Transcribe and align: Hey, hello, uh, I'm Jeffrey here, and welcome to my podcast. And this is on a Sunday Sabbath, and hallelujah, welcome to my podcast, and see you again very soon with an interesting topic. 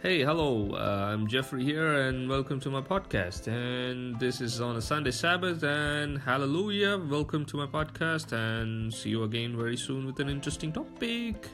Hey, 0.00 0.22
hello, 0.22 0.74
uh, 0.74 1.10
I'm 1.10 1.26
Jeffrey 1.26 1.64
here, 1.64 2.06
and 2.06 2.28
welcome 2.28 2.60
to 2.60 2.70
my 2.70 2.80
podcast. 2.80 3.48
And 3.48 4.16
this 4.20 4.40
is 4.40 4.60
on 4.60 4.76
a 4.76 4.80
Sunday 4.80 5.10
Sabbath, 5.10 5.64
and 5.64 6.18
hallelujah, 6.18 6.96
welcome 6.96 7.44
to 7.46 7.56
my 7.56 7.66
podcast, 7.66 8.30
and 8.30 8.94
see 8.94 9.10
you 9.10 9.24
again 9.24 9.56
very 9.56 9.76
soon 9.76 10.06
with 10.06 10.20
an 10.20 10.28
interesting 10.28 10.70
topic. 10.70 11.48